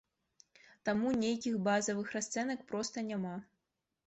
[0.87, 3.37] Таму нейкіх базавых расцэнак проста няма.